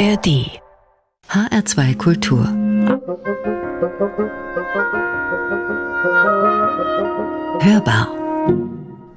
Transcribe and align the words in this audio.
ARD 0.00 0.62
HR2 1.28 1.96
Kultur 1.98 2.46
Hörbar 7.60 8.08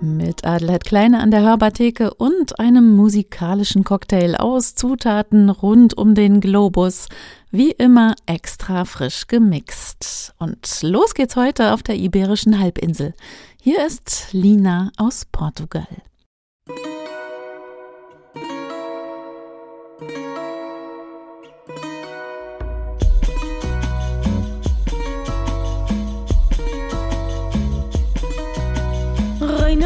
mit 0.01 0.43
Adelheid 0.43 0.83
Kleine 0.83 1.21
an 1.21 1.31
der 1.31 1.41
Hörbartheke 1.43 2.13
und 2.13 2.59
einem 2.59 2.97
musikalischen 2.97 3.85
Cocktail 3.85 4.35
aus 4.35 4.75
Zutaten 4.75 5.49
rund 5.49 5.97
um 5.97 6.15
den 6.15 6.41
Globus. 6.41 7.07
Wie 7.49 7.71
immer 7.71 8.15
extra 8.25 8.83
frisch 8.83 9.27
gemixt. 9.27 10.33
Und 10.37 10.67
los 10.81 11.13
geht's 11.13 11.37
heute 11.37 11.71
auf 11.71 11.81
der 11.81 11.95
Iberischen 11.95 12.59
Halbinsel. 12.59 13.13
Hier 13.61 13.85
ist 13.85 14.33
Lina 14.33 14.91
aus 14.97 15.23
Portugal. 15.31 15.87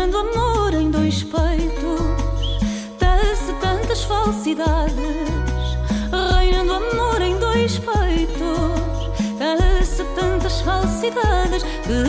Reinando 0.07 0.39
amor 0.39 0.73
em 0.73 0.89
dois 0.89 1.21
peitos, 1.21 2.59
desce 2.98 3.52
tantas 3.59 4.03
falsidades. 4.05 4.95
Reinando 6.34 6.75
amor 6.75 7.21
em 7.21 7.38
dois 7.38 7.77
peitos, 7.77 9.09
desce 9.38 10.05
tantas 10.15 10.62
falsidades 10.62 11.63
que, 11.84 12.03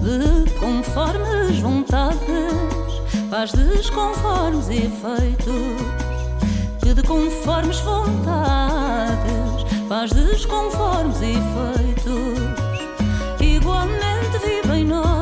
de 0.00 0.50
conformes 0.58 1.58
vontades, 1.60 3.02
faz 3.30 3.52
desconformes 3.52 4.70
efeitos. 4.70 5.82
Que 6.80 6.94
de 6.94 7.02
conformes 7.02 7.78
vontades, 7.80 9.66
faz 9.86 10.10
desconformes 10.12 11.20
efeitos. 11.20 12.38
Igualmente 13.38 14.38
vive 14.42 14.78
em 14.78 14.84
nós 14.86 15.13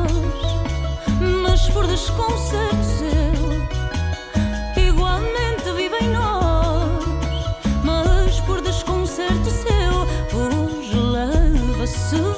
mas 1.63 1.73
por 1.73 1.87
desconcerto 1.87 2.83
seu, 2.83 4.83
igualmente 4.83 5.71
vive 5.77 5.95
em 6.01 6.09
nós, 6.09 7.05
mas 7.85 8.41
por 8.41 8.59
desconcerto 8.59 9.49
seu, 9.49 10.05
vos 10.29 10.93
leva-se 10.93 12.32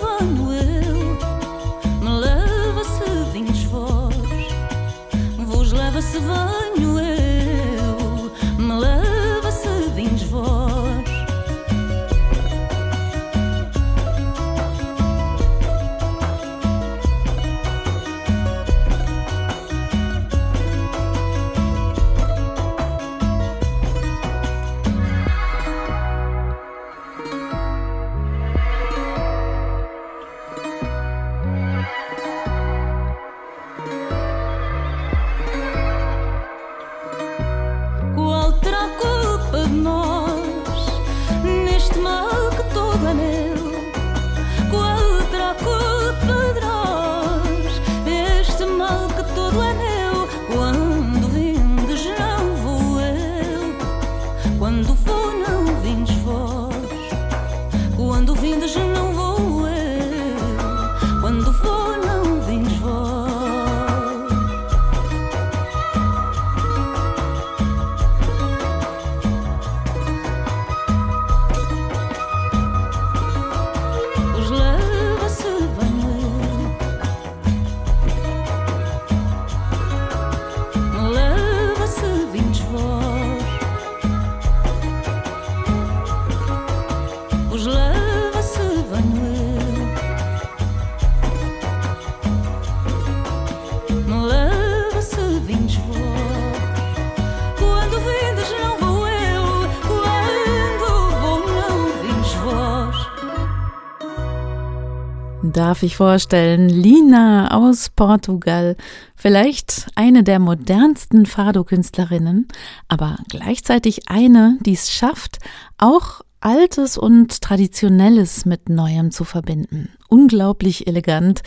Darf 105.56 105.84
ich 105.84 105.96
vorstellen, 105.96 106.68
Lina 106.68 107.56
aus 107.56 107.90
Portugal, 107.90 108.76
vielleicht 109.16 109.88
eine 109.96 110.22
der 110.22 110.40
modernsten 110.40 111.26
Fado-Künstlerinnen, 111.26 112.50
aber 112.90 113.16
gleichzeitig 113.30 114.10
eine, 114.10 114.58
die 114.66 114.74
es 114.74 114.92
schafft, 114.92 115.38
auch 115.78 116.20
Altes 116.42 116.98
und 116.98 117.42
Traditionelles 117.42 118.46
mit 118.46 118.68
Neuem 118.68 119.12
zu 119.12 119.24
verbinden. 119.24 119.88
Unglaublich 120.10 120.88
elegant, 120.88 121.42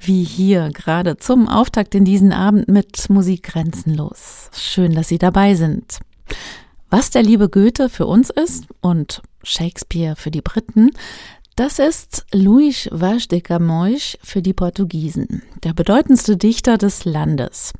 wie 0.00 0.24
hier 0.24 0.70
gerade 0.70 1.16
zum 1.18 1.48
Auftakt 1.48 1.94
in 1.94 2.04
diesen 2.04 2.32
Abend 2.32 2.66
mit 2.66 3.08
Musik 3.10 3.44
grenzenlos. 3.44 4.50
Schön, 4.56 4.92
dass 4.92 5.06
Sie 5.06 5.18
dabei 5.18 5.54
sind. 5.54 6.00
Was 6.90 7.10
der 7.10 7.22
liebe 7.22 7.48
Goethe 7.48 7.88
für 7.88 8.06
uns 8.06 8.28
ist 8.28 8.64
und 8.80 9.22
Shakespeare 9.44 10.16
für 10.16 10.32
die 10.32 10.42
Briten, 10.42 10.90
das 11.56 11.78
ist 11.78 12.24
Luís 12.32 12.88
Vaz 12.90 13.28
de 13.28 13.40
Camões 13.40 14.18
für 14.22 14.42
die 14.42 14.52
Portugiesen, 14.52 15.42
der 15.62 15.72
bedeutendste 15.74 16.36
Dichter 16.36 16.78
des 16.78 17.04
Landes. 17.04 17.72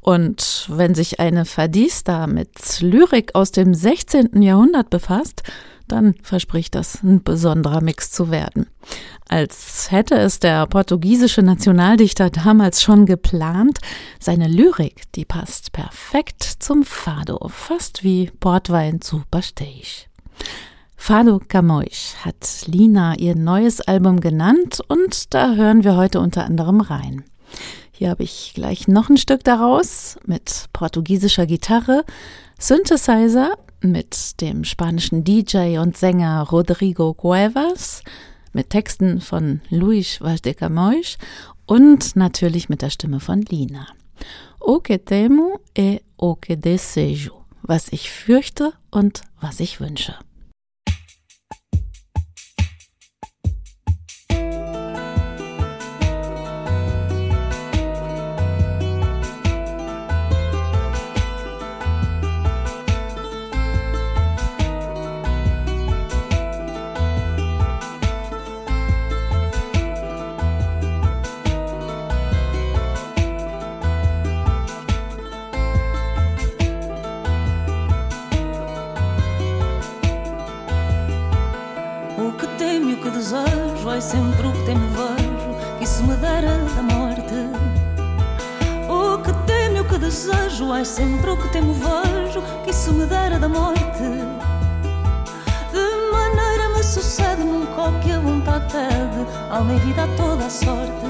Und 0.00 0.66
wenn 0.68 0.94
sich 0.94 1.20
eine 1.20 1.44
Fadista 1.44 2.26
mit 2.26 2.80
Lyrik 2.80 3.34
aus 3.34 3.52
dem 3.52 3.72
16. 3.74 4.42
Jahrhundert 4.42 4.90
befasst, 4.90 5.42
dann 5.88 6.14
verspricht 6.22 6.74
das 6.74 7.02
ein 7.02 7.22
besonderer 7.22 7.80
Mix 7.80 8.10
zu 8.10 8.30
werden. 8.30 8.66
Als 9.28 9.90
hätte 9.90 10.16
es 10.16 10.38
der 10.38 10.66
portugiesische 10.66 11.42
Nationaldichter 11.42 12.30
damals 12.30 12.82
schon 12.82 13.06
geplant, 13.06 13.78
seine 14.20 14.48
Lyrik, 14.48 15.10
die 15.14 15.24
passt 15.24 15.72
perfekt 15.72 16.42
zum 16.42 16.84
Fado, 16.84 17.48
fast 17.48 18.04
wie 18.04 18.30
Portwein 18.40 19.00
zu 19.00 19.22
Pastéis. 19.30 20.06
Fado 21.06 21.38
Camões 21.38 22.14
hat 22.24 22.64
Lina 22.64 23.14
ihr 23.18 23.36
neues 23.36 23.82
Album 23.82 24.20
genannt 24.20 24.80
und 24.88 25.34
da 25.34 25.54
hören 25.54 25.84
wir 25.84 25.96
heute 25.96 26.18
unter 26.18 26.46
anderem 26.46 26.80
rein. 26.80 27.24
Hier 27.92 28.08
habe 28.08 28.22
ich 28.22 28.52
gleich 28.54 28.88
noch 28.88 29.10
ein 29.10 29.18
Stück 29.18 29.44
daraus 29.44 30.16
mit 30.24 30.64
portugiesischer 30.72 31.44
Gitarre, 31.44 32.06
Synthesizer 32.58 33.58
mit 33.82 34.40
dem 34.40 34.64
spanischen 34.64 35.24
DJ 35.24 35.76
und 35.76 35.94
Sänger 35.94 36.40
Rodrigo 36.40 37.12
Cuevas, 37.12 38.02
mit 38.54 38.70
Texten 38.70 39.20
von 39.20 39.60
Luis 39.68 40.22
Vaz 40.22 40.40
de 40.40 40.54
Camões 40.54 41.18
und 41.66 42.16
natürlich 42.16 42.70
mit 42.70 42.80
der 42.80 42.88
Stimme 42.88 43.20
von 43.20 43.42
Lina. 43.42 43.88
O 44.58 44.80
que 44.80 44.96
temo 44.96 45.60
e 45.76 46.00
o 46.16 46.34
que 46.34 46.56
desejo, 46.56 47.44
was 47.60 47.92
ich 47.92 48.10
fürchte 48.10 48.72
und 48.90 49.20
was 49.38 49.60
ich 49.60 49.80
wünsche. 49.80 50.14
Sempre 84.04 84.46
o 84.46 84.52
que 84.52 84.62
temo 84.64 84.86
vejo, 84.90 85.78
que 85.78 85.84
isso 85.84 86.02
me 86.04 86.14
dera 86.16 86.58
da 86.76 86.82
morte. 86.82 87.38
O 88.86 89.18
que 89.22 89.32
temo 89.46 89.76
e 89.78 89.80
o 89.80 89.84
que 89.86 89.98
desejo, 89.98 90.72
ai 90.72 90.84
sempre 90.84 91.30
o 91.30 91.36
que 91.36 91.48
temo 91.48 91.72
vejo, 91.72 92.42
que 92.64 92.70
isso 92.70 92.92
me 92.92 93.06
dera 93.06 93.38
da 93.38 93.48
morte. 93.48 94.04
De 95.72 95.86
maneira 96.12 96.68
me 96.76 96.82
sucede 96.82 97.44
nunca 97.44 97.88
o 97.88 98.00
que 98.00 98.12
a 98.12 98.20
vontade 98.20 98.66
pede, 98.70 99.26
alma 99.50 99.72
e 99.74 99.78
vida 99.78 100.04
a 100.04 100.08
toda 100.18 100.44
a 100.44 100.50
sorte. 100.50 101.08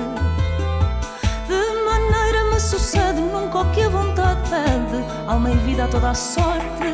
De 1.48 1.62
maneira 1.84 2.44
me 2.52 2.60
sucede 2.60 3.20
nunca 3.20 3.58
o 3.58 3.70
que 3.72 3.82
a 3.82 3.88
vontade 3.88 4.40
pede, 4.48 5.04
alma 5.26 5.50
e 5.50 5.56
vida 5.56 5.84
a 5.84 5.88
toda 5.88 6.10
a 6.10 6.14
sorte. 6.14 6.93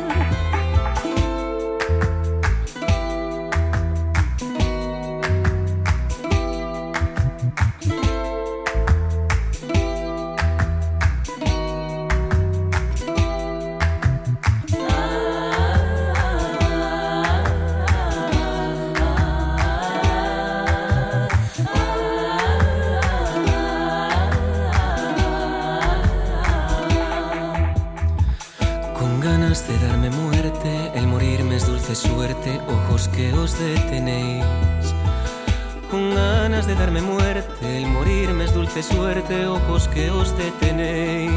Que 39.87 40.09
os 40.09 40.35
detenéis. 40.37 41.31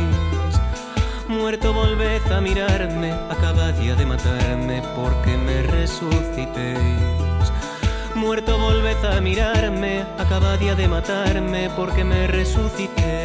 Muerto 1.28 1.72
volved 1.72 2.32
a 2.32 2.40
mirarme, 2.40 3.12
acaba 3.30 3.72
día 3.72 3.94
de 3.94 4.06
matarme, 4.06 4.82
porque 4.94 5.36
me 5.36 5.62
resucitéis. 5.62 7.46
Muerto 8.14 8.58
volved 8.58 9.04
a 9.04 9.20
mirarme, 9.20 10.04
acaba 10.18 10.56
día 10.56 10.74
de 10.74 10.88
matarme, 10.88 11.70
porque 11.76 12.04
me 12.04 12.26
resucitéis. 12.26 13.23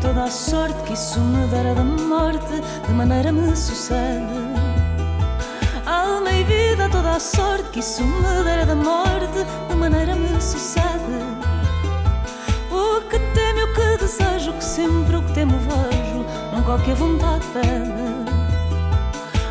Toda 0.00 0.24
a 0.24 0.30
sorte 0.30 0.82
que 0.84 0.92
isso 0.92 1.20
me 1.20 1.46
dera 1.48 1.74
da 1.74 1.84
morte, 1.84 2.62
de 2.86 2.92
maneira 2.92 3.32
me 3.32 3.56
sucede. 3.56 4.46
Alma 5.84 6.30
e 6.30 6.44
vida 6.44 6.88
toda 6.88 7.12
a 7.12 7.20
sorte 7.20 7.70
que 7.70 7.80
isso 7.80 8.02
me 8.02 8.44
dera 8.44 8.66
da 8.66 8.74
morte, 8.74 9.44
de 9.68 9.74
maneira 9.74 10.14
me 10.14 10.40
sucede. 10.40 11.20
O 12.70 13.00
que 13.08 13.18
temo 13.18 13.64
o 13.64 13.74
que 13.74 13.98
desejo, 13.98 14.52
que 14.52 14.64
sempre 14.64 15.16
o 15.16 15.22
que 15.22 15.32
temo 15.32 15.58
vejo, 15.58 16.24
o 16.58 16.82
que 16.82 16.90
a 16.90 16.94
vontade 16.94 17.44
pede. 17.52 18.06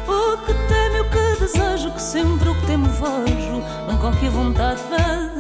O 0.08 0.38
que 0.38 0.54
temo 0.54 1.02
o 1.02 1.10
que 1.10 1.40
desejo, 1.40 1.92
que 1.92 2.02
sempre 2.02 2.50
o 2.50 2.56
que 2.56 2.66
temo 2.68 2.88
vejo, 2.88 3.64
o 3.90 4.20
que 4.20 4.28
a 4.28 4.30
vontade 4.30 4.82
pede. 4.90 5.35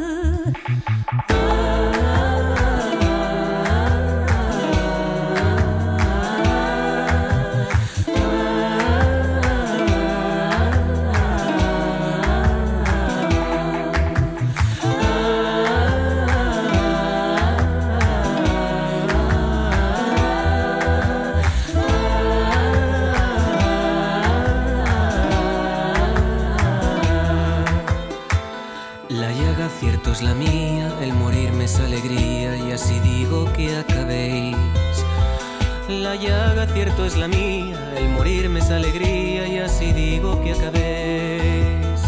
La 36.16 36.22
llaga 36.22 36.66
cierto 36.68 37.04
es 37.06 37.18
la 37.18 37.28
mía, 37.28 37.78
el 37.98 38.08
morirme 38.08 38.62
es 38.62 38.72
alegría 38.72 39.50
y 39.50 39.58
así 39.58 39.92
digo 39.92 40.42
que 40.42 40.54
acabéis. 40.54 42.00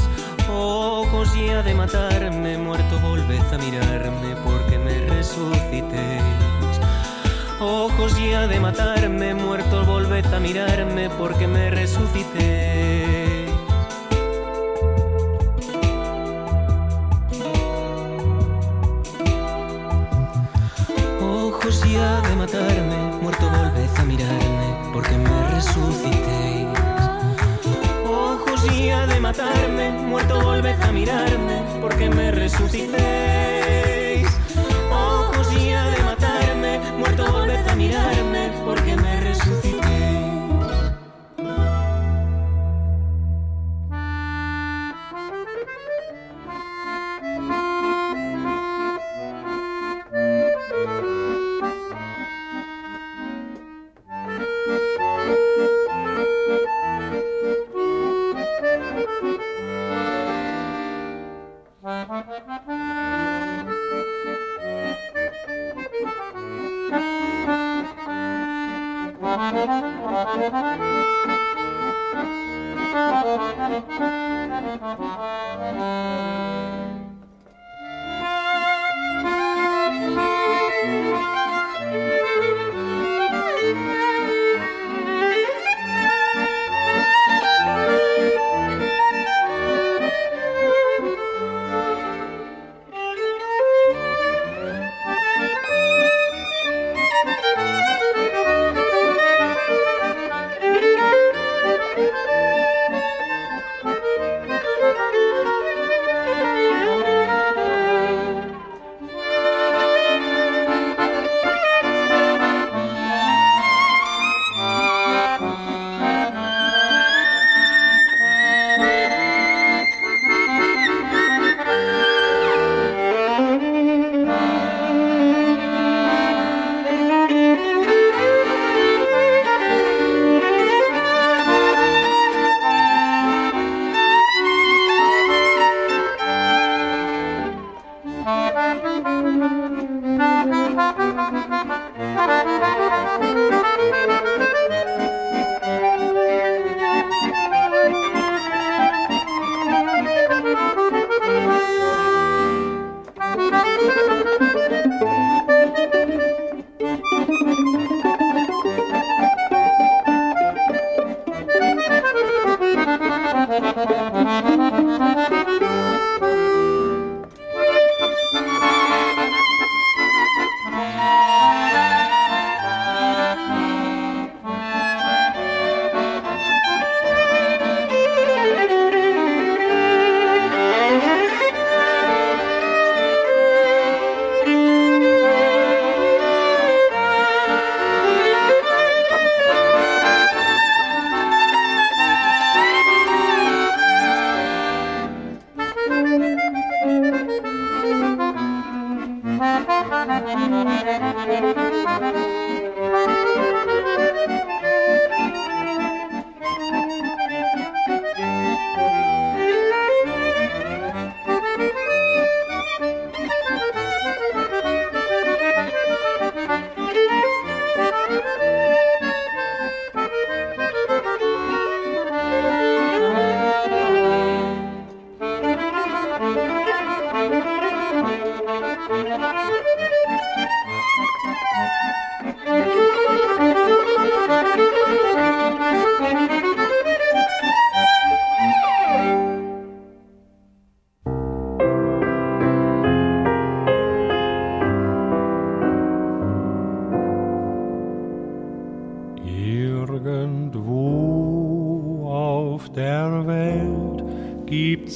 Ojos 0.49 1.27
ya 1.35 1.61
de 1.61 1.73
matarme, 1.73 2.57
muerto 2.57 2.99
volved 3.01 3.41
a 3.51 3.57
mirarme 3.57 4.37
porque 4.45 4.79
me 4.79 4.97
resucitéis. 5.09 6.23
Ojos 7.59 8.17
ya 8.17 8.47
de 8.47 8.61
matarme, 8.61 9.33
muerto 9.33 9.83
volved 9.83 10.33
a 10.33 10.39
mirarme 10.39 11.09
porque 11.09 11.45
me 11.45 11.69
resucitéis. 11.69 12.56
Porque 31.81 32.09
me 32.09 32.31
resucitéis. 32.31 33.26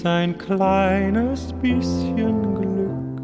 Ein 0.05 0.37
kleines 0.37 1.53
bisschen 1.53 2.55
Glück 2.55 3.21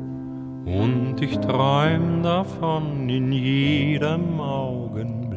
und 0.65 1.21
ich 1.21 1.37
träum 1.39 2.23
davon 2.23 3.07
in 3.09 3.31
jedem 3.31 4.39
Augenblick. 4.39 5.27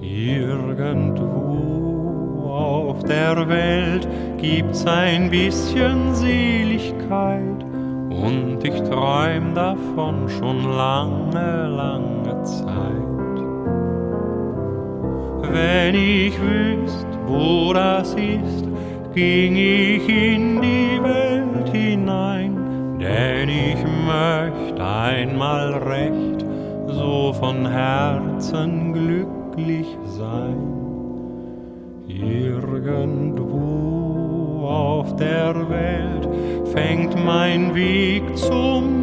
Irgendwo 0.00 1.56
auf 2.48 3.02
der 3.04 3.48
Welt 3.48 4.08
gibt's 4.38 4.86
ein 4.86 5.30
bisschen 5.30 6.14
Seligkeit 6.14 7.64
und 8.10 8.58
ich 8.62 8.80
träum 8.82 9.54
davon 9.54 10.28
schon 10.28 10.64
lange, 10.64 11.68
lange 11.68 12.42
Zeit. 12.44 12.96
Wenn 15.52 15.94
ich 15.94 16.40
wüsst, 16.40 17.05
wo 17.26 17.72
das 17.72 18.14
ist, 18.14 18.64
ging 19.14 19.56
ich 19.56 20.08
in 20.08 20.60
die 20.60 21.00
Welt 21.02 21.68
hinein, 21.72 22.98
denn 23.00 23.48
ich 23.48 23.82
möchte 24.06 24.84
einmal 24.84 25.74
recht 25.74 26.44
so 26.88 27.32
von 27.32 27.66
Herzen 27.66 28.92
glücklich 28.92 29.86
sein. 30.04 30.56
Irgendwo 32.08 33.76
auf 34.66 35.16
der 35.16 35.68
Welt 35.68 36.28
fängt 36.72 37.14
mein 37.24 37.74
Weg 37.74 38.22
zum 38.36 38.95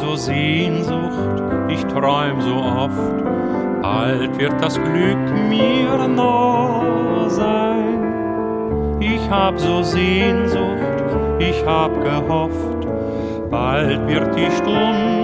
so 0.00 0.16
Sehnsucht, 0.16 1.42
ich 1.68 1.84
träum 1.84 2.40
so 2.40 2.54
oft, 2.56 3.22
bald 3.82 4.38
wird 4.38 4.54
das 4.60 4.74
Glück 4.74 5.48
mir 5.48 6.08
nah 6.08 7.28
sein. 7.28 9.00
Ich 9.00 9.30
hab 9.30 9.58
so 9.58 9.82
Sehnsucht, 9.82 10.60
ich 11.38 11.64
hab 11.66 11.92
gehofft, 12.02 12.86
bald 13.50 14.06
wird 14.06 14.36
die 14.36 14.50
Stunde 14.50 15.23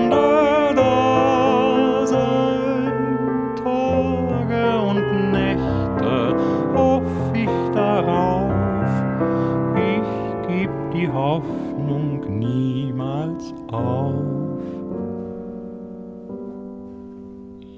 die 11.00 11.09
Hoffnung 11.09 12.21
niemals 12.38 13.54
auf. 13.73 14.14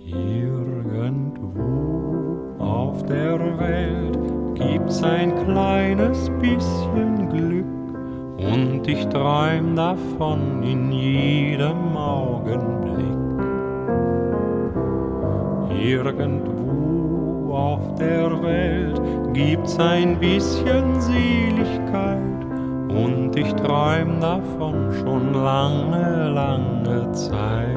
Irgendwo 0.07 1.57
auf 2.59 3.02
der 3.05 3.38
Welt 3.59 4.19
gibt's 4.55 5.02
ein 5.02 5.35
kleines 5.45 6.31
bisschen 6.41 7.29
Glück 7.29 7.64
und 8.38 8.88
ich 8.88 9.07
träum 9.09 9.76
davon 9.76 10.62
in 10.64 10.91
jedem 10.91 11.97
Augenblick. 11.97 13.07
Irgendwo 15.81 17.55
auf 17.55 17.95
der 17.95 18.43
Welt 18.43 19.00
gibt's 19.33 19.79
ein 19.79 20.19
bisschen 20.19 21.00
Seligkeit 21.00 22.31
und 22.94 23.37
ich 23.37 23.52
träum 23.54 24.20
davon 24.20 24.92
schon 25.00 25.32
lange, 25.32 26.30
lange 26.30 27.11
Zeit. 27.12 27.76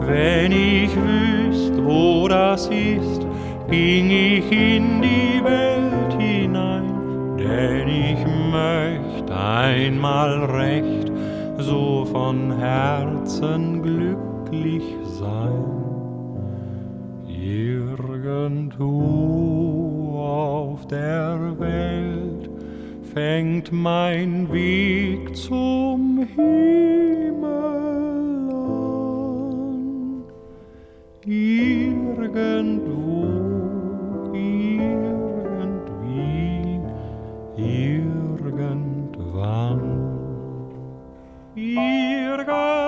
Wenn 0.00 0.52
ich 0.52 0.90
wüsst, 0.96 1.74
wo 1.84 2.28
das 2.28 2.66
ist, 2.68 3.26
ging 3.70 4.10
ich 4.10 4.50
in 4.50 5.00
die 5.00 5.42
Welt 5.44 6.12
hinein, 6.18 7.36
denn 7.38 7.88
ich 7.88 8.18
möchte 8.50 9.34
einmal 9.34 10.44
recht 10.44 11.10
so 11.58 12.04
von 12.04 12.52
Herzen 12.58 13.82
glücklich 13.82 14.84
sein. 15.18 15.64
Irgendwo 17.26 18.92
auf 20.18 20.86
der 20.86 21.58
Welt 21.58 22.11
fängt 23.12 23.70
mein 23.72 24.50
Weg 24.50 25.36
zum 25.36 26.26
Himmel 26.34 27.42
an. 28.64 28.92
Irgendwo, 31.26 33.24
irgendwie, 34.32 34.80
irgendwann. 37.56 38.80
Irgendwo, 41.54 42.81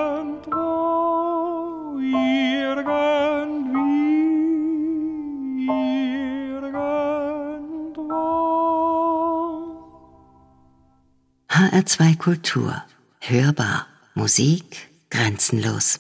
HR2 11.71 12.17
Kultur. 12.19 12.83
Hörbar. 13.21 13.87
Musik 14.15 14.91
grenzenlos. 15.11 15.99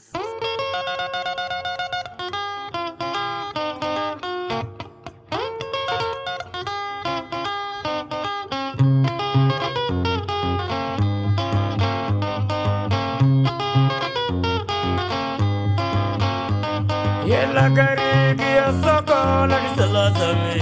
Yella 17.26 17.68
garigi 17.68 18.50
ya 18.56 18.68
soko 18.83 19.47
na 19.47 19.56
di 19.62 19.71
salazame 19.76 20.56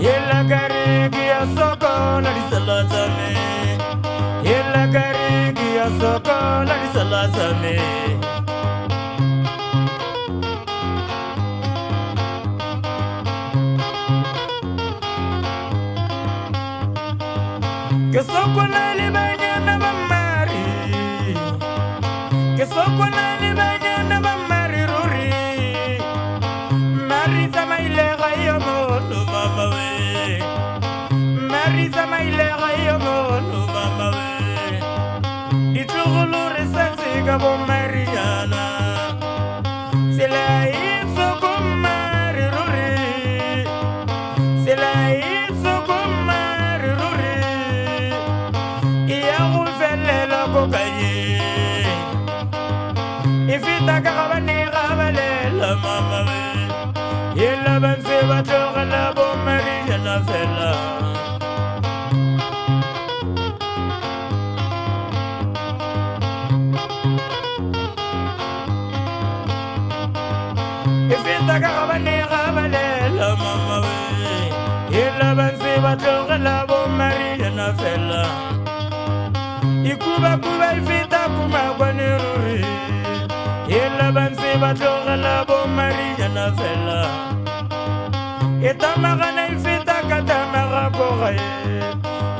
Yella 0.00 0.44
garigi 0.50 1.24
ya 1.32 1.40
soko 1.56 2.20
na 2.20 2.30
di 2.36 2.42
salazame 2.50 3.47
embalazane 7.18 7.76
na 18.12 18.22
sokona 18.22 18.94
banya 19.14 19.52
na 19.66 19.74
ba 19.82 19.90
mari 20.10 20.64
ke 22.56 22.64
sokona 22.74 23.26
le 23.42 23.50
banyana 23.58 24.16
ba 24.24 24.32
mari 24.50 24.82
ruri. 24.90 25.30
Mari 27.10 27.42
tsamaile 27.52 28.08
ga 28.20 28.30
yomo 28.46 28.78
mo 29.10 29.20
mama 29.32 29.66
we. 29.74 29.90
Mari 31.52 31.84
tsamaile 31.92 32.48
ga 32.60 32.70
yomo. 32.86 33.17
Siga 37.28 37.38
bom 37.44 37.58
Mariana. 37.66 38.64
Sela 40.16 40.64
isso 40.64 41.26
com 41.42 41.60
Mari 41.84 42.46
Ruri 42.54 43.68
Sela 44.64 44.92
isso 45.12 45.72
com 45.84 46.08
Mari 46.24 46.90
Ruri 47.00 47.36
E 49.12 49.28
a 49.28 49.42
ruvela 49.52 50.18
logo 50.32 50.72
caí 50.72 51.36
E 53.46 53.58
fita 53.58 54.00
caravane 54.00 54.64
ravalela 54.72 55.76
mamãe 55.84 56.68
E 57.36 57.48
la 57.62 57.78
banse 57.78 58.24
batora 58.26 58.84
la 58.84 59.12
bom 59.12 59.36
gabane 71.60 72.16
la 73.18 73.28
mama 73.42 73.76
we 73.84 73.98
ila 75.00 75.28
bansi 75.38 75.72
batloga 75.84 76.36
la 76.46 76.66
bo 76.68 76.78
maria 76.98 77.50
na 77.50 77.72
fela. 77.78 78.22
Ikuba 79.90 80.32
kuba 80.42 80.68
la 85.24 85.44
bo 85.48 85.58
maria 85.76 86.28
na 86.36 86.46
fela. 86.58 86.98
Etamaga 88.68 89.28
na 89.36 89.44
ifita 89.54 89.96
katamaga 90.08 90.84
koga 90.96 91.30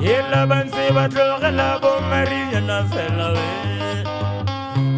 ila 0.01 0.41
bansi 0.51 0.85
la 1.59 1.79
bo 1.83 1.93
maria 2.11 2.61
na 2.61 2.79
fela 2.93 3.29
we. 3.37 3.49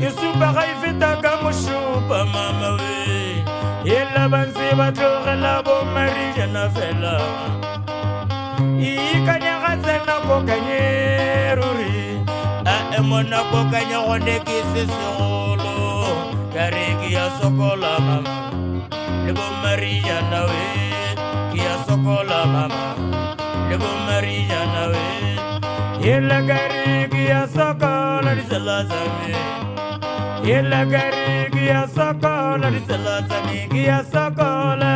Isupa 0.07 0.49
ga 0.55 0.63
ifita 0.73 1.11
ka 1.23 1.33
mushupa 1.43 2.19
mama 2.35 2.71
we 2.81 3.00
e 4.11 4.19
labantse 4.19 4.75
ba 4.77 4.93
tlogela 4.93 5.63
bomariana 5.63 6.71
fela. 6.75 7.15
Ikanyaga 8.81 9.73
tsena 9.83 10.15
kokanye 10.27 11.55
ruri. 11.57 12.25
A 12.67 12.97
emona 12.97 13.41
kokanya 13.51 13.99
gone 14.07 14.37
ke 14.47 14.59
se 14.73 14.83
segolo. 14.87 15.77
Ka 16.55 16.65
re 16.75 16.87
ke 17.01 17.09
ya 17.13 17.27
sokola 17.39 17.93
mama. 18.07 18.51
Le 19.27 19.33
bomariana 19.33 20.41
we 20.49 20.65
ke 21.53 21.59
ya 21.65 21.75
sokola 21.87 22.47
mama. 22.47 22.87
Le 23.69 23.77
bomariana 23.79 24.83
we 24.93 25.07
yela 26.07 26.39
kare 26.49 27.09
ke 27.13 27.23
ya 27.29 27.47
sokola 27.47 28.35
di 28.35 28.43
sala 28.51 28.85
zame 28.89 29.33
yela 30.49 30.81
kare 30.91 31.27
ke 31.27 31.40
kia 31.61 31.87
sokola 31.95 32.71
risela 32.75 33.17
sami 33.29 33.69
kia 33.71 34.01
sokola. 34.13 34.93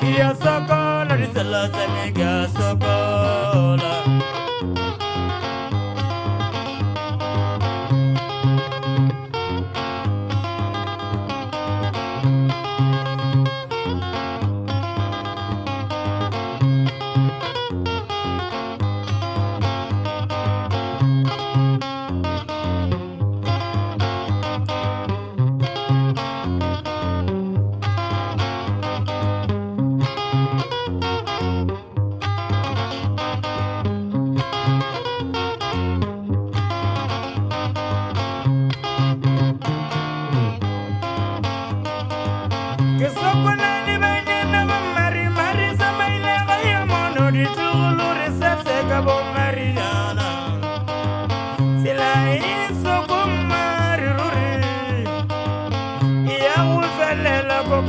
Kia 0.00 0.34
sokola 0.42 1.16
risela 1.20 1.62
sami 1.72 2.12
kia 2.12 2.46
sokola. 2.56 3.51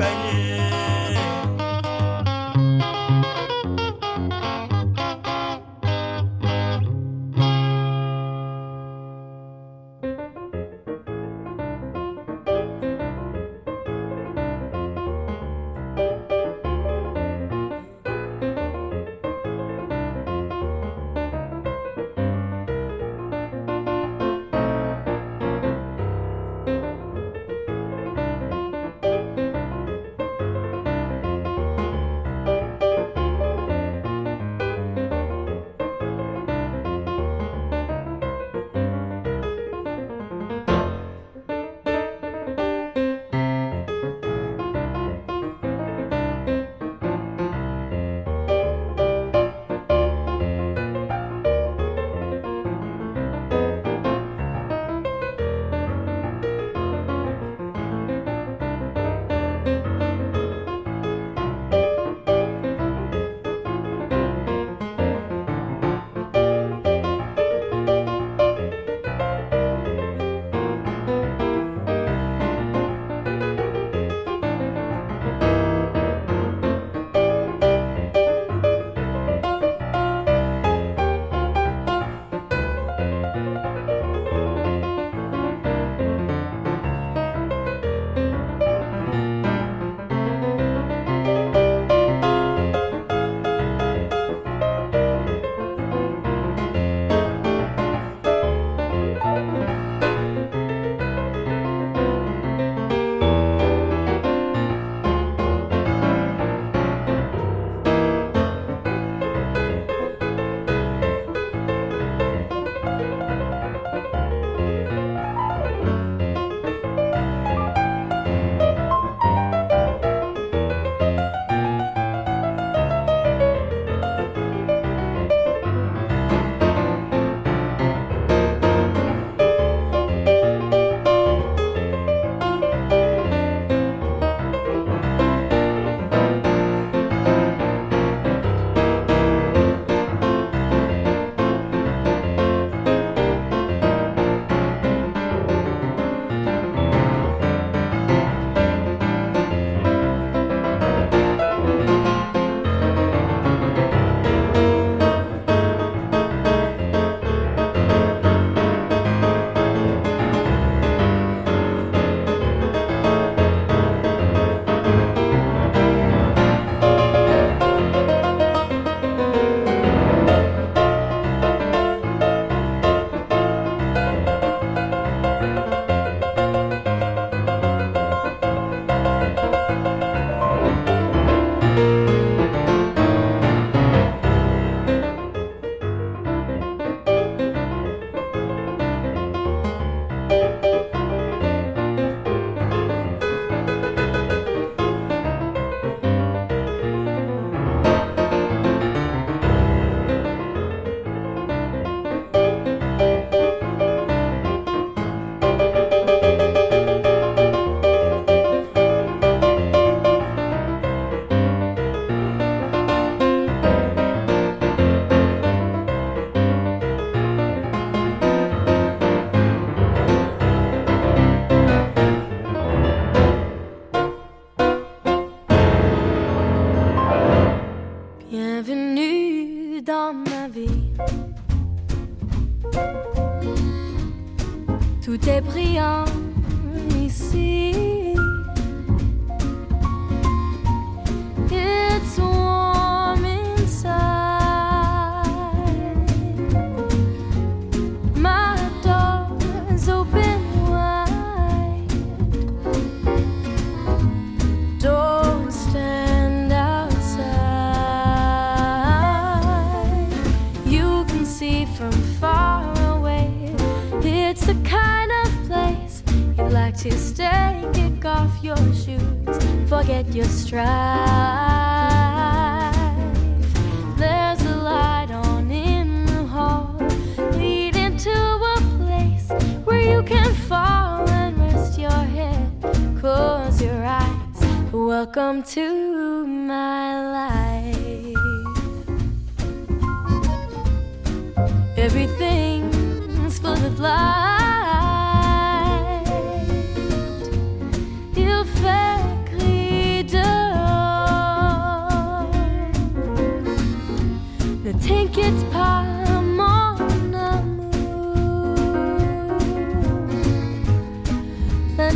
Israël. 0.03 0.52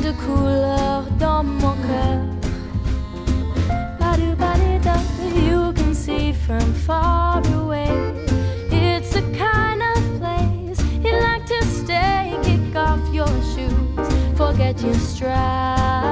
De 0.07 0.13
couleurs 0.13 1.03
dans 1.19 1.43
mon 1.43 1.75
cœur. 1.87 2.19
You 5.49 5.73
can 5.73 5.93
see 5.93 6.31
from 6.31 6.73
far 6.73 7.41
away. 7.53 7.89
It's 8.71 9.15
a 9.15 9.21
kind 9.37 9.81
of 9.81 10.01
place 10.19 10.79
you'd 11.03 11.19
like 11.21 11.45
to 11.45 11.65
stay. 11.65 12.37
Kick 12.43 12.75
off 12.75 13.01
your 13.13 13.27
shoes, 13.53 14.07
forget 14.37 14.81
your 14.81 14.95
strife. 14.95 16.06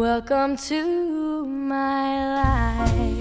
Welcome 0.00 0.56
to 0.56 1.44
my 1.44 2.34
life. 2.34 3.19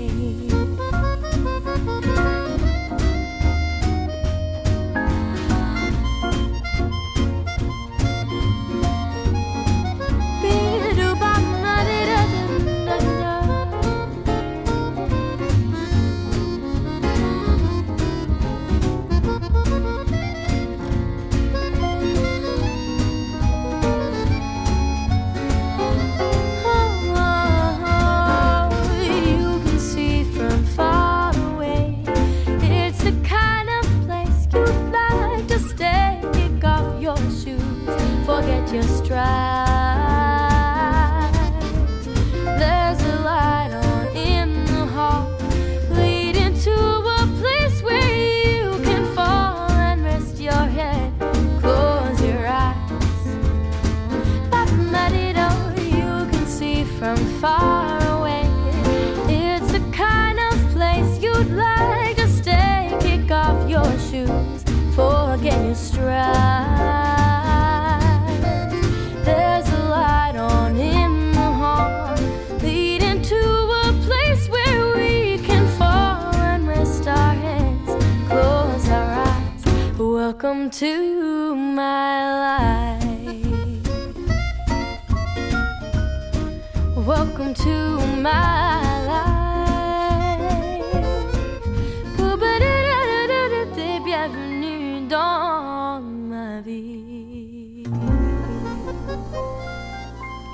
try. 39.20 39.59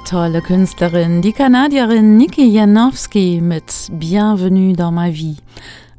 Tolle 0.05 0.43
Künstlerin, 0.43 1.23
die 1.23 1.33
Kanadierin 1.33 2.15
Niki 2.15 2.45
Janowski 2.45 3.41
mit 3.41 3.89
Bienvenue 3.91 4.75
dans 4.75 4.93
ma 4.93 5.11
vie. 5.11 5.37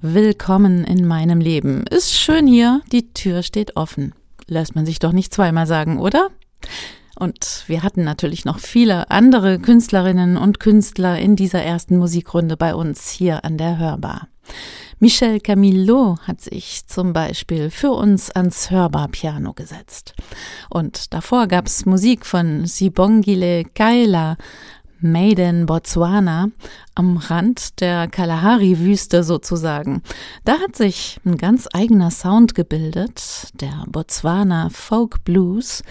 Willkommen 0.00 0.84
in 0.84 1.08
meinem 1.08 1.40
Leben. 1.40 1.84
Ist 1.90 2.14
schön 2.14 2.46
hier, 2.46 2.82
die 2.92 3.12
Tür 3.12 3.42
steht 3.42 3.76
offen. 3.76 4.14
Lässt 4.46 4.76
man 4.76 4.86
sich 4.86 5.00
doch 5.00 5.10
nicht 5.10 5.34
zweimal 5.34 5.66
sagen, 5.66 5.98
oder? 5.98 6.28
Und 7.18 7.64
wir 7.66 7.82
hatten 7.82 8.04
natürlich 8.04 8.44
noch 8.44 8.60
viele 8.60 9.10
andere 9.10 9.58
Künstlerinnen 9.58 10.36
und 10.36 10.60
Künstler 10.60 11.18
in 11.18 11.34
dieser 11.34 11.64
ersten 11.64 11.96
Musikrunde 11.96 12.56
bei 12.56 12.76
uns 12.76 13.10
hier 13.10 13.44
an 13.44 13.58
der 13.58 13.76
Hörbar. 13.76 14.28
Michel 14.98 15.40
Camillo 15.40 16.16
hat 16.22 16.40
sich 16.40 16.86
zum 16.86 17.12
Beispiel 17.12 17.68
für 17.68 17.90
uns 17.90 18.30
ans 18.30 18.70
Hörbar-Piano 18.70 19.52
gesetzt. 19.52 20.14
Und 20.70 21.12
davor 21.12 21.48
gab's 21.48 21.84
Musik 21.84 22.24
von 22.24 22.64
Sibongile 22.64 23.64
Kaila, 23.64 24.38
Made 25.00 25.42
in 25.42 25.66
Botswana, 25.66 26.50
am 26.94 27.18
Rand 27.18 27.80
der 27.80 28.08
Kalahari-Wüste 28.08 29.22
sozusagen. 29.22 30.02
Da 30.44 30.58
hat 30.58 30.76
sich 30.76 31.20
ein 31.24 31.36
ganz 31.36 31.68
eigener 31.72 32.10
Sound 32.10 32.54
gebildet, 32.54 33.48
der 33.60 33.84
Botswana 33.88 34.70
Folk 34.70 35.24
Blues. 35.24 35.82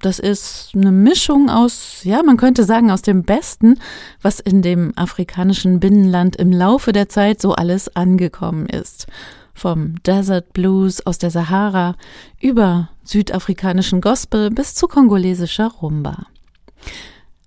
Das 0.00 0.18
ist 0.18 0.70
eine 0.74 0.92
Mischung 0.92 1.50
aus, 1.50 2.00
ja, 2.04 2.22
man 2.22 2.36
könnte 2.36 2.64
sagen, 2.64 2.90
aus 2.90 3.02
dem 3.02 3.24
Besten, 3.24 3.78
was 4.20 4.38
in 4.38 4.62
dem 4.62 4.92
afrikanischen 4.96 5.80
Binnenland 5.80 6.36
im 6.36 6.52
Laufe 6.52 6.92
der 6.92 7.08
Zeit 7.08 7.40
so 7.40 7.54
alles 7.54 7.94
angekommen 7.96 8.66
ist. 8.66 9.06
Vom 9.54 10.02
Desert 10.04 10.52
Blues 10.52 11.04
aus 11.04 11.18
der 11.18 11.30
Sahara 11.30 11.96
über 12.40 12.88
südafrikanischen 13.04 14.00
Gospel 14.00 14.50
bis 14.50 14.74
zu 14.74 14.86
kongolesischer 14.86 15.68
Rumba. 15.68 16.26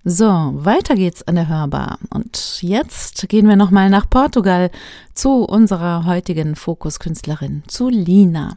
So, 0.08 0.24
weiter 0.24 0.94
geht's 0.94 1.24
an 1.24 1.34
der 1.34 1.48
Hörbar. 1.48 1.98
Und 2.10 2.62
jetzt 2.62 3.28
gehen 3.28 3.48
wir 3.48 3.56
nochmal 3.56 3.90
nach 3.90 4.08
Portugal 4.08 4.70
zu 5.14 5.42
unserer 5.42 6.04
heutigen 6.04 6.54
Fokuskünstlerin, 6.54 7.64
zu 7.66 7.88
Lina. 7.88 8.56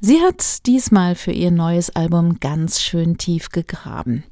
Sie 0.00 0.20
hat 0.20 0.66
diesmal 0.66 1.14
für 1.14 1.32
ihr 1.32 1.50
neues 1.50 1.88
Album 1.96 2.40
ganz 2.40 2.78
schön 2.78 3.16
tief 3.16 3.48
gegraben, 3.48 4.22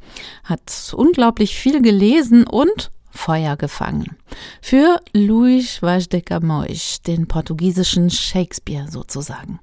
hat 0.44 0.92
unglaublich 0.94 1.56
viel 1.56 1.80
gelesen 1.80 2.46
und 2.46 2.90
Feuer 3.10 3.56
gefangen. 3.56 4.18
Für 4.60 5.00
Luís 5.14 5.80
Vaz 5.80 6.10
de 6.10 6.20
Camões, 6.20 7.02
den 7.06 7.26
portugiesischen 7.26 8.10
Shakespeare 8.10 8.90
sozusagen. 8.90 9.60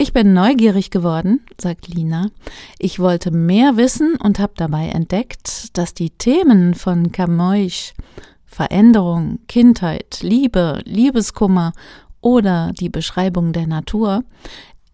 Ich 0.00 0.12
bin 0.12 0.32
neugierig 0.32 0.90
geworden, 0.90 1.40
sagt 1.60 1.88
Lina. 1.88 2.30
Ich 2.78 3.00
wollte 3.00 3.32
mehr 3.32 3.76
wissen 3.76 4.14
und 4.14 4.38
habe 4.38 4.52
dabei 4.56 4.86
entdeckt, 4.90 5.76
dass 5.76 5.92
die 5.92 6.10
Themen 6.10 6.74
von 6.74 7.10
Camões 7.10 7.94
Veränderung, 8.46 9.40
Kindheit, 9.48 10.20
Liebe, 10.22 10.80
Liebeskummer 10.84 11.72
oder 12.20 12.72
die 12.78 12.90
Beschreibung 12.90 13.52
der 13.52 13.66
Natur 13.66 14.22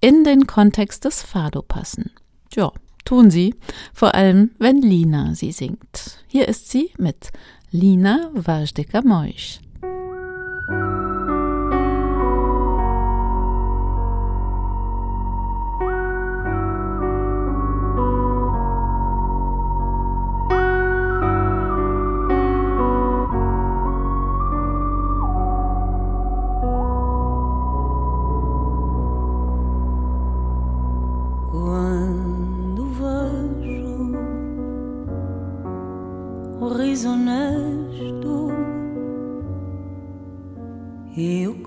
in 0.01 0.25
den 0.25 0.47
Kontext 0.47 1.05
des 1.05 1.23
Fado 1.23 1.61
passen. 1.61 2.11
Ja, 2.55 2.73
tun 3.05 3.31
sie, 3.31 3.55
vor 3.93 4.15
allem 4.15 4.53
wenn 4.59 4.81
Lina 4.81 5.35
sie 5.35 5.53
singt. 5.53 6.19
Hier 6.29 6.49
ist 6.49 6.71
sie 6.71 6.93
mit 6.97 7.29
Lina 7.71 8.31
Vaz 8.33 8.73
de 8.73 8.87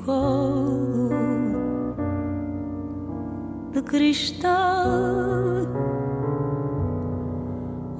colo 0.08 1.10
de 3.74 3.82
cristal, 3.82 4.56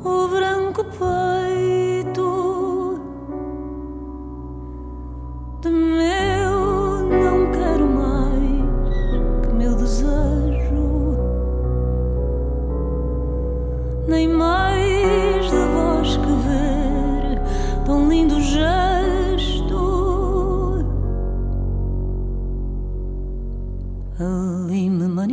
o 0.06 0.28
branco 0.30 0.86
peito 0.86 2.30
de 5.62 5.70
meu 5.70 6.17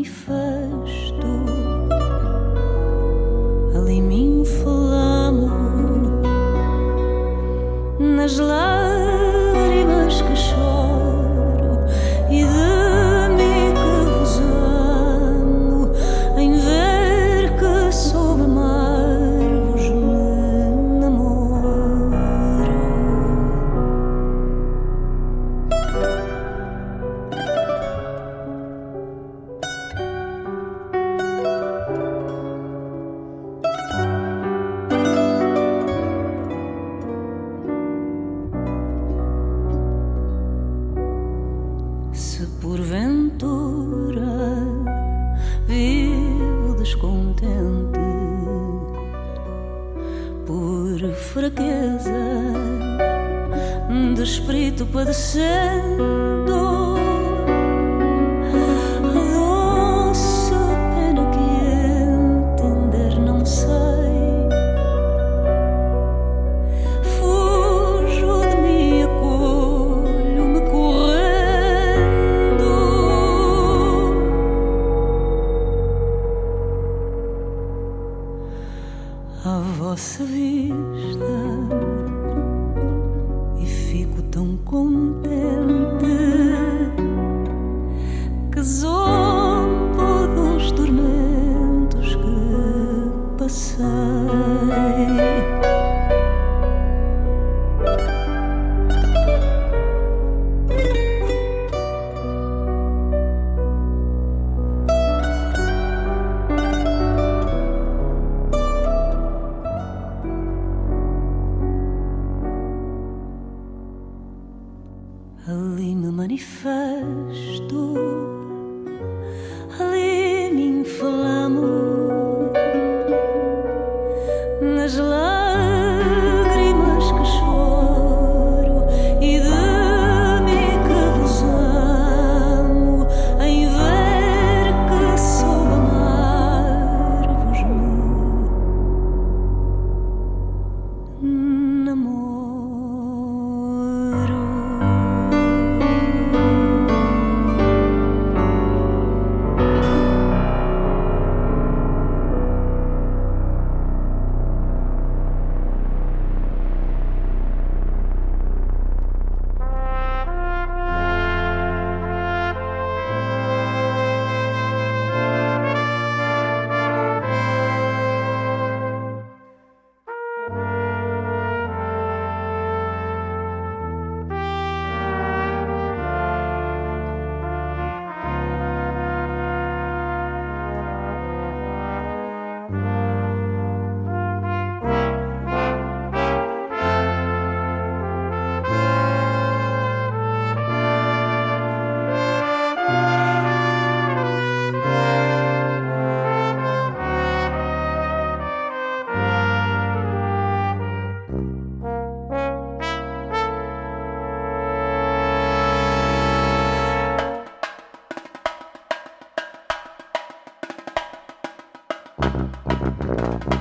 me. 0.05 0.44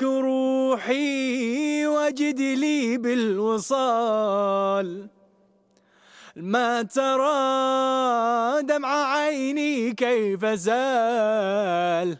هاك 0.00 0.08
روحي 0.08 1.86
وجد 1.86 2.40
لي 2.40 2.98
بالوصال. 2.98 4.28
ما 6.36 6.82
ترى 6.82 8.62
دمع 8.62 9.14
عيني 9.14 9.92
كيف 9.92 10.44
زال. 10.44 12.16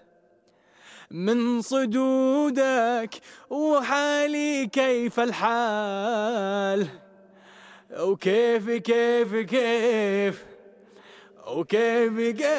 من 1.10 1.62
صدودك 1.62 3.10
وحالي 3.50 4.66
كيف 4.66 5.20
الحال. 5.20 6.86
وكيف 8.00 8.70
كيف 8.70 9.34
كيف 9.34 10.44
وكيف 11.46 12.36
كيف. 12.36 12.50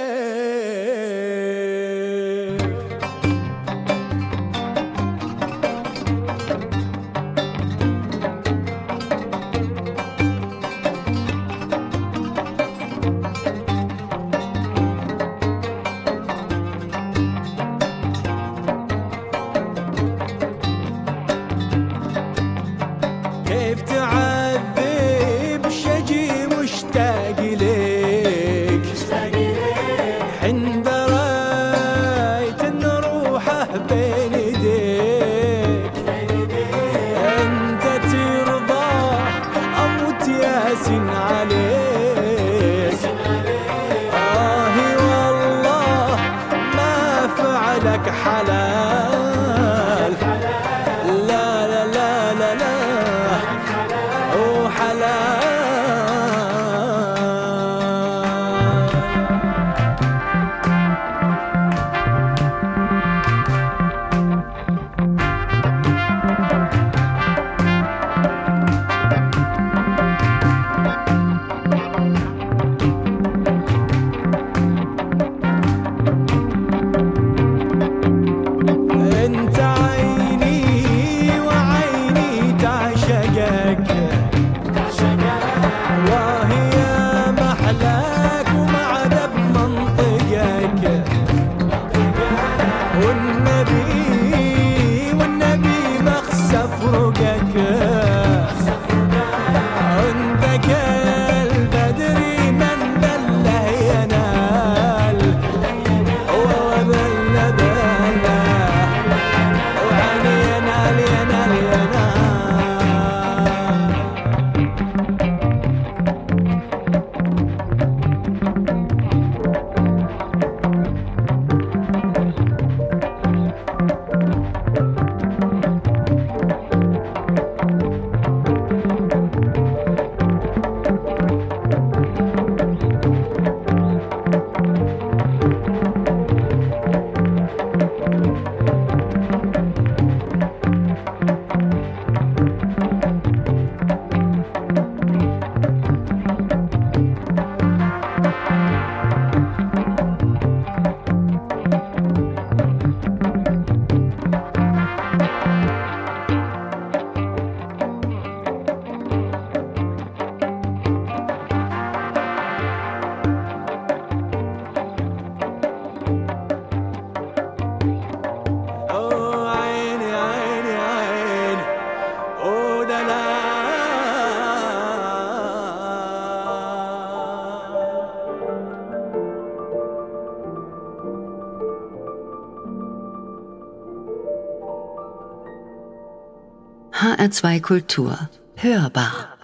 HR2 187.31 187.61
Kultur. 187.61 188.29
Hörbar. 188.57 189.37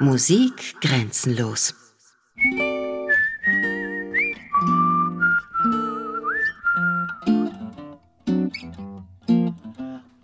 Musik 0.00 0.76
grenzenlos. 0.80 1.74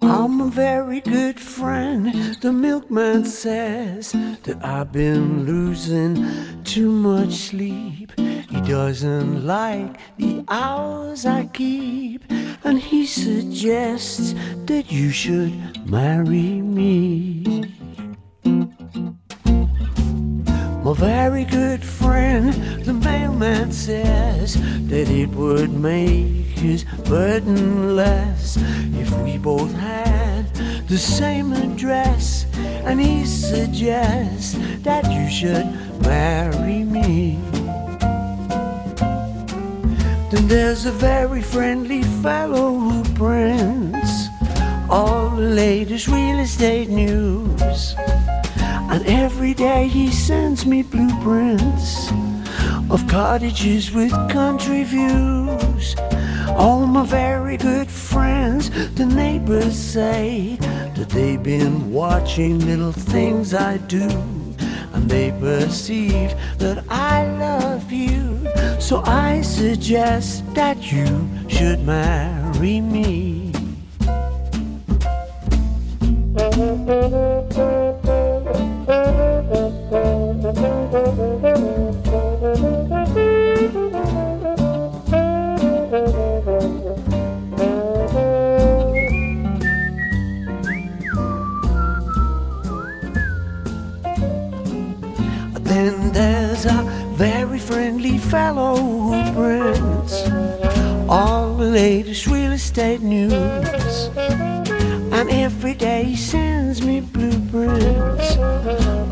I'm 0.02 0.40
a 0.40 0.50
very 0.50 1.00
good 1.00 1.40
friend. 1.40 2.14
The 2.40 2.52
milkman 2.52 3.24
says 3.24 4.12
that 4.44 4.64
I've 4.64 4.92
been 4.92 5.44
losing 5.46 6.24
too 6.62 6.92
much 6.92 7.32
sleep. 7.32 8.12
He 8.18 8.60
doesn't 8.60 9.44
like 9.44 9.98
the 10.16 10.44
hours 10.48 11.26
I 11.26 11.46
keep, 11.46 12.22
and 12.64 12.78
he 12.78 13.06
suggests 13.06 14.34
that 14.66 14.90
you 14.90 15.10
should 15.10 15.52
marry 15.88 16.60
me. 16.60 17.66
My 20.82 20.94
very 20.94 21.44
good 21.44 21.84
friend, 21.84 22.52
the 22.84 22.94
mailman 22.94 23.70
says 23.70 24.54
that 24.88 25.08
it 25.08 25.28
would 25.30 25.70
make 25.70 26.58
his 26.58 26.84
burden 27.08 27.96
less 27.96 28.56
if 28.56 29.10
we 29.22 29.38
both 29.38 29.72
had 29.74 30.52
the 30.88 30.98
same 30.98 31.52
address. 31.52 32.46
And 32.84 33.00
he 33.00 33.24
suggests 33.24 34.56
that 34.82 35.04
you 35.12 35.30
should 35.30 35.66
marry 36.02 36.84
me. 36.84 37.38
Then 40.30 40.46
there's 40.46 40.86
a 40.86 40.92
very 40.92 41.42
friendly 41.42 42.04
fellow 42.22 42.78
who 42.78 43.02
prints 43.14 44.28
all 44.88 45.30
the 45.30 45.42
latest 45.42 46.06
real 46.06 46.38
estate 46.38 46.88
news. 46.88 47.94
And 48.92 49.04
every 49.06 49.54
day 49.54 49.88
he 49.88 50.12
sends 50.12 50.64
me 50.64 50.82
blueprints 50.82 52.12
of 52.90 53.06
cottages 53.08 53.90
with 53.90 54.12
country 54.30 54.84
views. 54.84 55.96
All 56.50 56.86
my 56.86 57.04
very 57.04 57.56
good 57.56 57.90
friends, 57.90 58.70
the 58.94 59.06
neighbors 59.06 59.76
say 59.76 60.58
that 60.94 61.08
they've 61.08 61.42
been 61.42 61.92
watching 61.92 62.64
little 62.66 62.92
things 62.92 63.52
I 63.52 63.78
do. 63.78 64.08
And 64.92 65.10
they 65.10 65.32
perceive 65.32 66.34
that 66.58 66.84
I 66.88 67.26
love 67.36 67.90
you. 67.90 68.19
So 68.90 69.02
I 69.06 69.40
suggest 69.42 70.42
that 70.56 70.90
you 70.90 71.06
should 71.46 71.86
marry 71.86 72.80
me. 72.80 73.52
Latest 101.80 102.26
real 102.26 102.52
estate 102.52 103.00
news. 103.00 104.10
And 105.16 105.30
every 105.30 105.72
day 105.72 106.02
he 106.04 106.14
sends 106.14 106.82
me 106.82 107.00
blueprints 107.00 108.36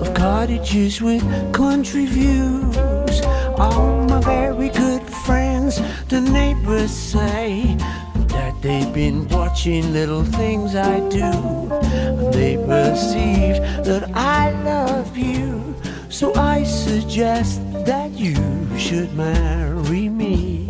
of 0.02 0.12
cottages 0.12 1.00
with 1.00 1.24
country 1.54 2.04
views. 2.04 3.22
All 3.56 4.04
my 4.04 4.20
very 4.20 4.68
good 4.68 5.02
friends, 5.24 5.80
the 6.08 6.20
neighbors 6.20 6.90
say 6.90 7.74
that 8.34 8.52
they've 8.60 8.92
been 8.92 9.26
watching 9.28 9.94
little 9.94 10.24
things 10.24 10.74
I 10.74 10.96
do. 11.08 11.30
And 12.20 12.34
they 12.34 12.56
perceive 12.58 13.56
that 13.88 14.10
I 14.14 14.50
love 14.72 15.16
you. 15.16 15.74
So 16.10 16.34
I 16.34 16.64
suggest 16.64 17.62
that 17.86 18.10
you 18.12 18.36
should 18.76 19.10
marry 19.14 20.10
me. 20.10 20.68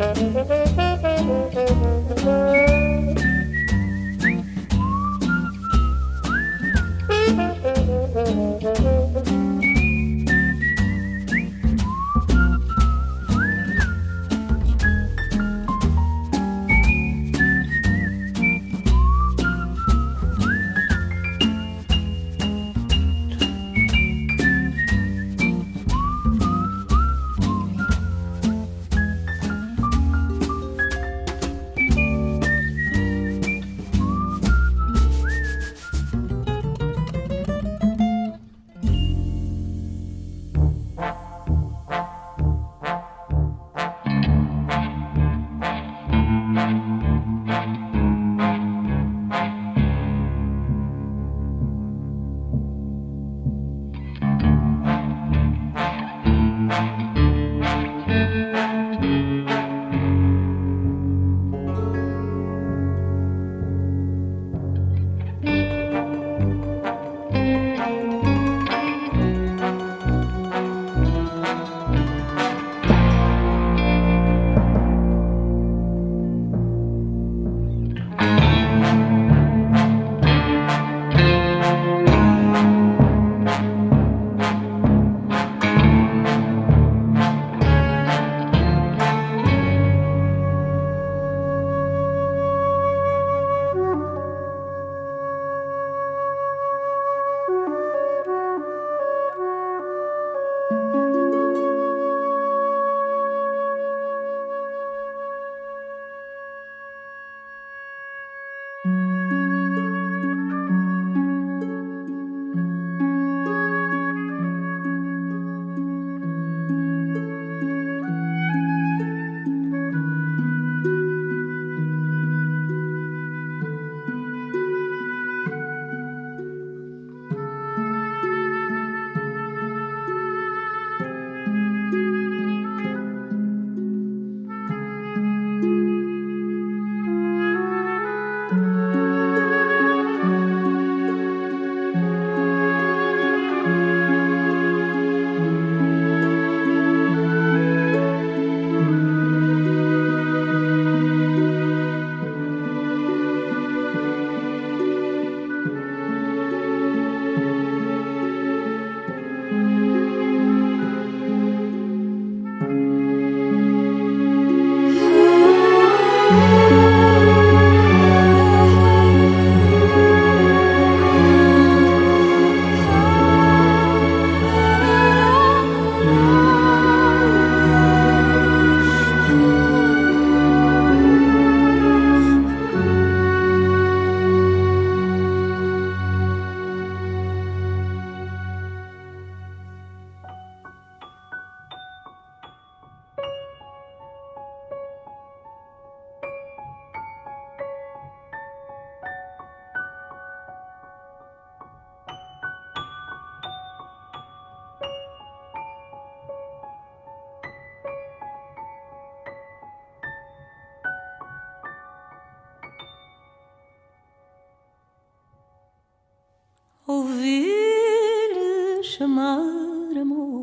ouvir 216.88 218.82
chamar 218.82 219.94
amor. 220.00 220.37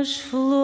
As 0.00 0.16
flores 0.18 0.59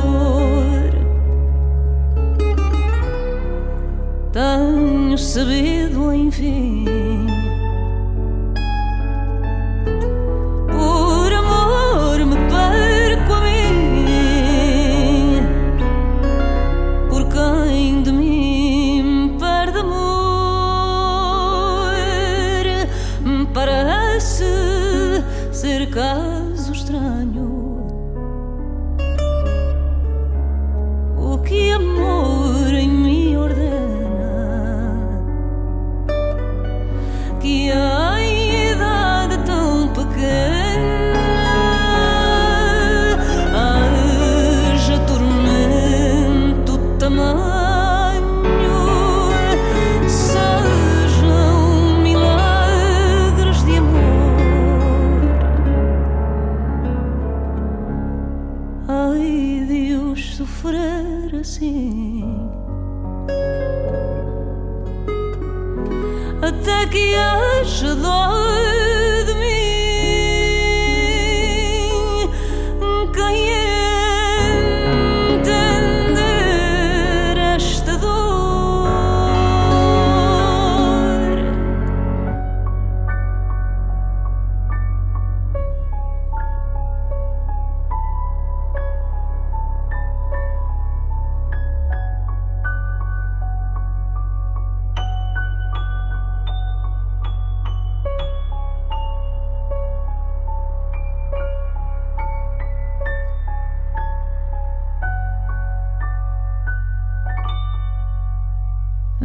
dor. 0.00 0.92
Tenho 4.32 5.18
sabido, 5.18 6.12
enfim, 6.12 6.86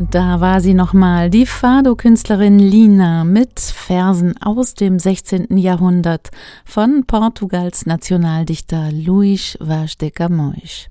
Da 0.09 0.39
war 0.39 0.61
sie 0.61 0.73
nochmal, 0.73 1.29
die 1.29 1.45
Fado-Künstlerin 1.45 2.59
Lina 2.59 3.25
mit 3.25 3.59
Versen 3.59 4.41
aus 4.41 4.73
dem 4.73 4.99
16. 4.99 5.57
Jahrhundert 5.57 6.31
von 6.63 7.03
Portugals 7.05 7.85
Nationaldichter 7.85 8.89
Luís 8.91 9.57
Vaz 9.59 9.97
de 9.97 10.09
Camões. 10.09 10.87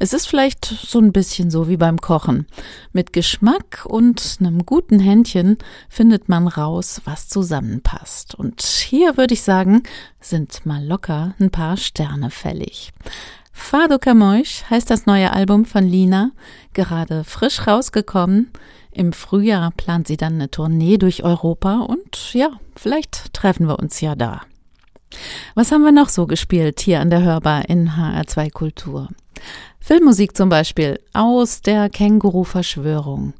Es 0.00 0.12
ist 0.12 0.26
vielleicht 0.26 0.64
so 0.64 0.98
ein 0.98 1.12
bisschen 1.12 1.52
so 1.52 1.68
wie 1.68 1.76
beim 1.76 2.00
Kochen. 2.00 2.46
Mit 2.92 3.12
Geschmack 3.12 3.86
und 3.86 4.38
einem 4.40 4.66
guten 4.66 4.98
Händchen 4.98 5.58
findet 5.88 6.28
man 6.28 6.48
raus, 6.48 7.00
was 7.04 7.28
zusammenpasst. 7.28 8.34
Und 8.34 8.60
hier 8.60 9.16
würde 9.16 9.34
ich 9.34 9.42
sagen, 9.42 9.84
sind 10.20 10.66
mal 10.66 10.84
locker 10.84 11.36
ein 11.38 11.50
paar 11.50 11.76
Sterne 11.76 12.30
fällig. 12.30 12.92
Fado 13.52 13.98
Camões 13.98 14.64
heißt 14.70 14.90
das 14.90 15.06
neue 15.06 15.32
Album 15.32 15.64
von 15.64 15.86
Lina, 15.86 16.32
gerade 16.72 17.24
frisch 17.24 17.66
rausgekommen. 17.66 18.50
Im 18.90 19.12
Frühjahr 19.12 19.70
plant 19.70 20.08
sie 20.08 20.16
dann 20.16 20.34
eine 20.34 20.50
Tournee 20.50 20.98
durch 20.98 21.22
Europa 21.22 21.80
und 21.80 22.34
ja, 22.34 22.50
vielleicht 22.76 23.32
treffen 23.32 23.68
wir 23.68 23.78
uns 23.78 24.00
ja 24.00 24.14
da. 24.14 24.42
Was 25.54 25.72
haben 25.72 25.84
wir 25.84 25.92
noch 25.92 26.08
so 26.08 26.26
gespielt 26.26 26.80
hier 26.80 27.00
an 27.00 27.10
der 27.10 27.22
Hörbar 27.22 27.68
in 27.68 27.90
HR2 27.90 28.50
Kultur? 28.50 29.08
Filmmusik 29.80 30.36
zum 30.36 30.48
Beispiel 30.48 31.00
aus 31.12 31.60
der 31.60 31.90
Känguru-Verschwörung. 31.90 33.34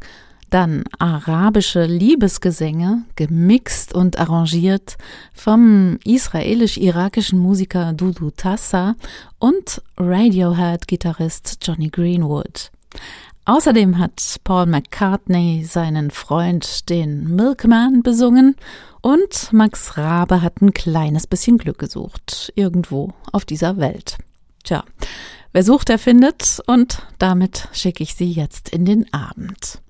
Dann 0.52 0.84
arabische 0.98 1.86
Liebesgesänge, 1.86 3.04
gemixt 3.16 3.94
und 3.94 4.18
arrangiert 4.18 4.98
vom 5.32 5.98
israelisch-irakischen 6.04 7.38
Musiker 7.38 7.94
Dudu 7.94 8.30
Tassa 8.36 8.94
und 9.38 9.80
Radiohead-Gitarrist 9.96 11.56
Johnny 11.62 11.88
Greenwood. 11.88 12.70
Außerdem 13.46 13.96
hat 13.96 14.36
Paul 14.44 14.66
McCartney 14.66 15.64
seinen 15.64 16.10
Freund, 16.10 16.90
den 16.90 17.34
Milkman, 17.34 18.02
besungen 18.02 18.56
und 19.00 19.54
Max 19.54 19.96
Rabe 19.96 20.42
hat 20.42 20.60
ein 20.60 20.74
kleines 20.74 21.26
bisschen 21.26 21.56
Glück 21.56 21.78
gesucht, 21.78 22.52
irgendwo 22.56 23.14
auf 23.32 23.46
dieser 23.46 23.78
Welt. 23.78 24.18
Tja, 24.64 24.84
Wer 25.54 25.64
sucht, 25.64 25.90
der 25.90 25.98
findet 25.98 26.62
und 26.66 27.02
damit 27.18 27.68
schicke 27.72 28.02
ich 28.02 28.14
Sie 28.14 28.32
jetzt 28.32 28.70
in 28.70 28.86
den 28.86 29.12
Abend. 29.12 29.82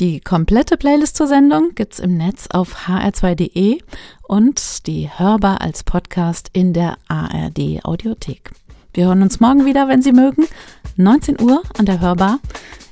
Die 0.00 0.20
komplette 0.20 0.78
Playlist 0.78 1.16
zur 1.16 1.26
Sendung 1.26 1.74
gibt's 1.74 1.98
im 1.98 2.16
Netz 2.16 2.46
auf 2.50 2.86
hr2.de 2.86 3.78
und 4.22 4.86
die 4.86 5.10
hörbar 5.10 5.60
als 5.60 5.84
Podcast 5.84 6.48
in 6.54 6.72
der 6.72 6.96
ARD 7.08 7.84
Audiothek. 7.84 8.52
Wir 8.94 9.06
hören 9.06 9.20
uns 9.20 9.38
morgen 9.38 9.66
wieder, 9.66 9.86
wenn 9.86 10.00
Sie 10.00 10.12
mögen. 10.12 10.46
19 10.96 11.42
Uhr 11.42 11.62
an 11.76 11.84
der 11.84 12.00
Hörbar. 12.00 12.38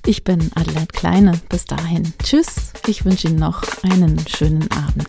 Ich 0.05 0.23
bin 0.23 0.51
Adelaide 0.55 0.93
Kleine. 0.93 1.41
Bis 1.49 1.65
dahin. 1.65 2.13
Tschüss. 2.23 2.73
Ich 2.87 3.07
wünsche 3.07 3.29
Ihnen 3.29 3.39
noch 3.39 3.63
einen 3.83 4.19
schönen 4.27 4.69
Abend. 4.73 5.09